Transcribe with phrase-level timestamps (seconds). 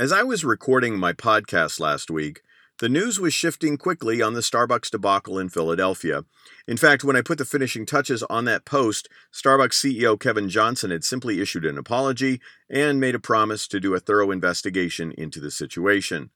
[0.00, 2.42] As I was recording my podcast last week,
[2.78, 6.22] the news was shifting quickly on the Starbucks debacle in Philadelphia.
[6.68, 10.92] In fact, when I put the finishing touches on that post, Starbucks CEO Kevin Johnson
[10.92, 12.40] had simply issued an apology
[12.70, 16.30] and made a promise to do a thorough investigation into the situation.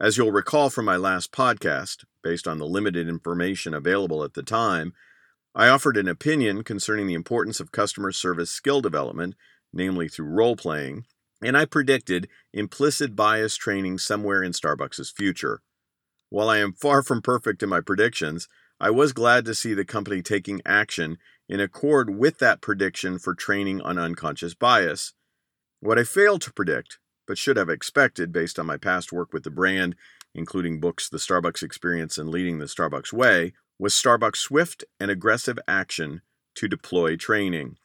[0.00, 4.44] As you'll recall from my last podcast, based on the limited information available at the
[4.44, 4.92] time,
[5.52, 9.34] I offered an opinion concerning the importance of customer service skill development,
[9.72, 11.06] namely through role playing,
[11.42, 15.62] and I predicted implicit bias training somewhere in Starbucks' future.
[16.28, 19.84] While I am far from perfect in my predictions, I was glad to see the
[19.84, 25.12] company taking action in accord with that prediction for training on unconscious bias.
[25.80, 29.42] What I failed to predict, but should have expected based on my past work with
[29.42, 29.96] the brand,
[30.34, 35.58] including books The Starbucks Experience and Leading the Starbucks Way, was Starbucks' swift and aggressive
[35.66, 36.22] action
[36.54, 37.76] to deploy training.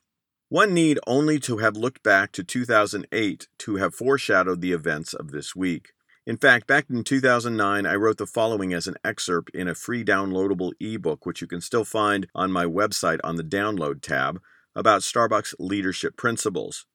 [0.49, 5.31] One need only to have looked back to 2008 to have foreshadowed the events of
[5.31, 5.93] this week.
[6.27, 10.05] In fact, back in 2009, I wrote the following as an excerpt in a free
[10.05, 14.39] downloadable ebook, which you can still find on my website on the Download tab,
[14.75, 16.85] about Starbucks leadership principles.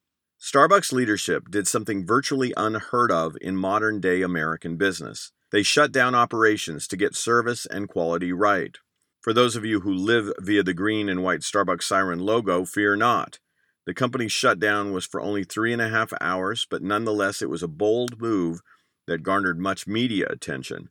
[0.41, 5.33] Starbucks leadership did something virtually unheard of in modern day American business.
[5.51, 8.77] They shut down operations to get service and quality right.
[9.21, 12.97] For those of you who live via the green and white Starbucks siren logo, fear
[12.97, 13.39] not.
[13.85, 17.63] The company's shutdown was for only three and a half hours, but nonetheless, it was
[17.63, 18.61] a bold move
[19.07, 20.89] that garnered much media attention.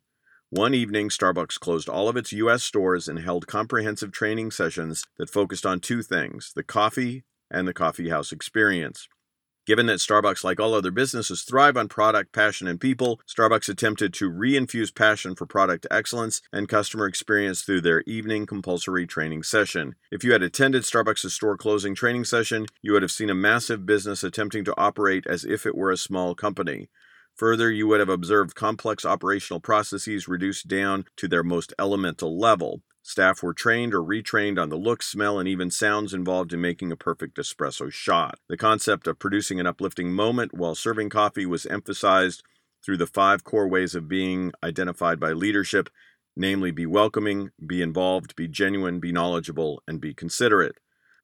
[0.52, 2.64] One evening, Starbucks closed all of its U.S.
[2.64, 7.74] stores and held comprehensive training sessions that focused on two things the coffee and the
[7.74, 9.08] coffee house experience.
[9.70, 14.16] Given that Starbucks, like all other businesses, thrive on product, passion, and people, Starbucks attempted
[14.16, 19.94] to reinfuse passion for product excellence and customer experience through their evening compulsory training session.
[20.10, 23.86] If you had attended Starbucks' store closing training session, you would have seen a massive
[23.86, 26.90] business attempting to operate as if it were a small company.
[27.36, 32.82] Further, you would have observed complex operational processes reduced down to their most elemental level.
[33.10, 36.92] Staff were trained or retrained on the look, smell, and even sounds involved in making
[36.92, 38.38] a perfect espresso shot.
[38.48, 42.44] The concept of producing an uplifting moment while serving coffee was emphasized
[42.86, 45.90] through the five core ways of being identified by leadership
[46.36, 50.78] namely, be welcoming, be involved, be genuine, be knowledgeable, and be considerate.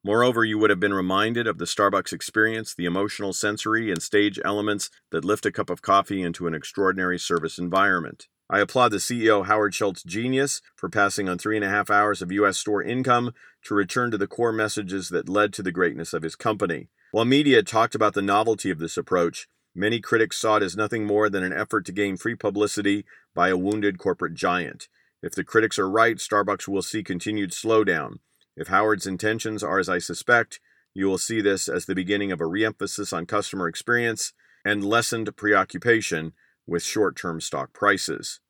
[0.04, 4.40] Moreover, you would have been reminded of the Starbucks experience, the emotional, sensory, and stage
[4.44, 8.26] elements that lift a cup of coffee into an extraordinary service environment.
[8.48, 12.22] I applaud the CEO Howard Schultz's genius for passing on three and a half hours
[12.22, 12.58] of U.S.
[12.58, 13.34] store income
[13.64, 16.88] to return to the core messages that led to the greatness of his company.
[17.10, 21.04] While media talked about the novelty of this approach, many critics saw it as nothing
[21.04, 24.88] more than an effort to gain free publicity by a wounded corporate giant.
[25.22, 28.18] If the critics are right, Starbucks will see continued slowdown.
[28.56, 30.60] If Howard's intentions are as I suspect,
[30.94, 34.32] you will see this as the beginning of a reemphasis on customer experience
[34.64, 36.32] and lessened preoccupation
[36.66, 38.40] with short term stock prices.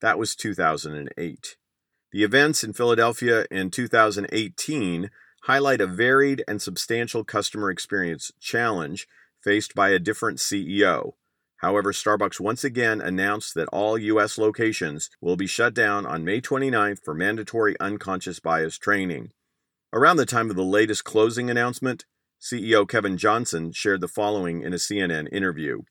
[0.00, 1.56] That was 2008.
[2.12, 5.10] The events in Philadelphia in 2018
[5.44, 9.06] highlight a varied and substantial customer experience challenge
[9.42, 11.12] faced by a different CEO.
[11.58, 14.38] However, Starbucks once again announced that all U.S.
[14.38, 19.32] locations will be shut down on May 29th for mandatory unconscious bias training.
[19.92, 22.06] Around the time of the latest closing announcement,
[22.40, 25.82] CEO Kevin Johnson shared the following in a CNN interview.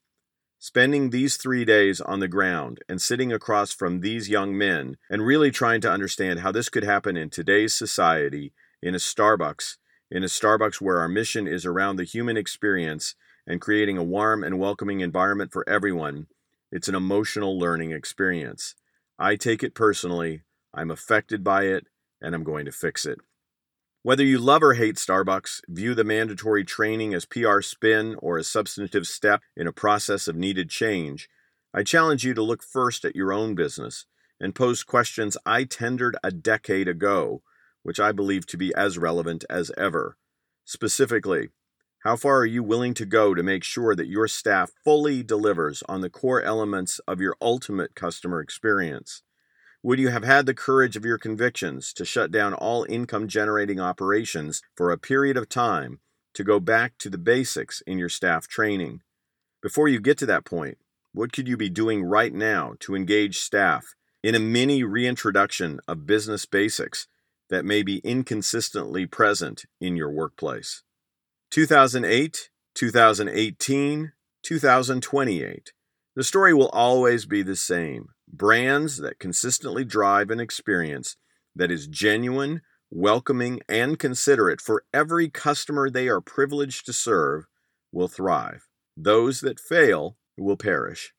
[0.61, 5.25] Spending these three days on the ground and sitting across from these young men and
[5.25, 9.77] really trying to understand how this could happen in today's society in a Starbucks,
[10.11, 13.15] in a Starbucks where our mission is around the human experience
[13.47, 16.27] and creating a warm and welcoming environment for everyone,
[16.73, 18.75] it's an emotional learning experience.
[19.17, 20.41] I take it personally,
[20.73, 21.85] I'm affected by it,
[22.21, 23.19] and I'm going to fix it.
[24.01, 28.45] Whether you love or hate Starbucks, view the mandatory training as PR spin or a
[28.45, 31.29] substantive step in a process of needed change,
[31.73, 34.05] I challenge you to look first at your own business
[34.39, 37.41] and pose questions I tendered a decade ago,
[37.83, 40.15] which I believe to be as relevant as ever.
[40.63, 41.49] Specifically,
[42.03, 45.83] how far are you willing to go to make sure that your staff fully delivers
[45.89, 49.23] on the core elements of your ultimate customer experience?
[49.81, 53.79] Would you have had the courage of your convictions to shut down all income generating
[53.79, 56.01] operations for a period of time
[56.33, 59.01] to go back to the basics in your staff training?
[59.61, 60.79] Before you get to that point,
[61.13, 66.05] what could you be doing right now to engage staff in a mini reintroduction of
[66.05, 67.07] business basics
[67.49, 70.83] that may be inconsistently present in your workplace?
[71.51, 74.11] 2008, 2018,
[74.43, 75.71] 2028.
[76.17, 81.15] The story will always be the same brands that consistently drive an experience
[81.55, 87.45] that is genuine, welcoming, and considerate for every customer they are privileged to serve
[87.91, 88.67] will thrive.
[88.95, 91.13] Those that fail will perish.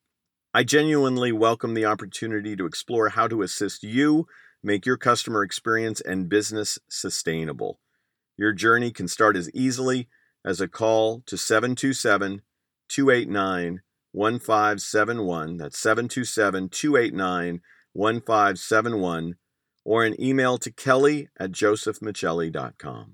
[0.52, 4.26] I genuinely welcome the opportunity to explore how to assist you
[4.62, 7.80] make your customer experience and business sustainable.
[8.36, 10.08] Your journey can start as easily
[10.44, 12.42] as a call to 727
[12.88, 13.80] 289
[14.12, 15.56] 1571.
[15.56, 17.60] That's 727 289
[17.92, 19.34] 1571.
[19.84, 23.06] Or an email to kelly at josephmichelli.com.